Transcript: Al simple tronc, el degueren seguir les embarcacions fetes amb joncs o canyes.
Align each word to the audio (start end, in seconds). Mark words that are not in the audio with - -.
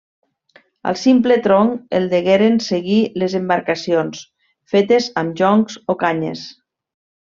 Al 0.91 0.95
simple 1.01 1.37
tronc, 1.47 1.75
el 1.99 2.09
degueren 2.15 2.59
seguir 2.69 2.97
les 3.25 3.37
embarcacions 3.43 4.27
fetes 4.75 5.15
amb 5.25 5.41
joncs 5.45 5.81
o 5.97 6.03
canyes. 6.05 6.49